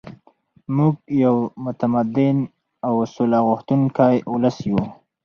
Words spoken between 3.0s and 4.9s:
سوله غوښتونکی ولس یو.